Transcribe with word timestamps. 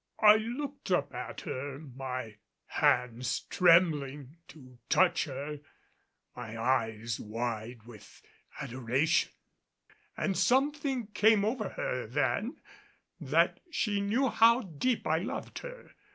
I 0.23 0.37
looked 0.37 0.89
up 0.89 1.13
at 1.13 1.41
her, 1.41 1.77
my 1.77 2.37
hands 2.65 3.41
trembling 3.51 4.37
to 4.47 4.79
touch 4.89 5.25
her, 5.25 5.59
my 6.35 6.57
eyes 6.59 7.19
wide 7.19 7.83
with 7.83 8.23
adoration; 8.59 9.31
and 10.17 10.35
something 10.35 11.05
came 11.13 11.45
over 11.45 11.69
her 11.69 12.07
then 12.07 12.59
that 13.19 13.59
she 13.69 14.01
knew 14.01 14.29
how 14.29 14.61
deep 14.63 15.05
I 15.05 15.19
loved 15.19 15.59
her. 15.59 15.91